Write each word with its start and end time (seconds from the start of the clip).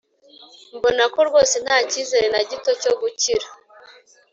mbona 0.75 1.03
ko 1.13 1.19
rwose 1.29 1.55
ntacyizere 1.65 2.25
nagito 2.29 2.71
cyo 2.81 2.91
gukira. 3.01 3.47